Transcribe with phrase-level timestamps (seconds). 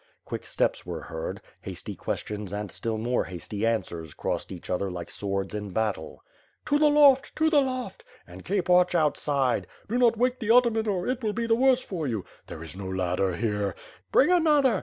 [0.25, 5.11] Quick steps were heard; hasty questions and still more hasty answers crossed each other like
[5.11, 6.23] swords in battle.
[6.65, 7.35] "To the loft!
[7.35, 11.33] To the loft!" "And keep watch outside!" "Do not wake the ataman or it will
[11.33, 13.75] be the worse for you!" "There is no ladder here!"
[14.11, 14.79] "Bring another!"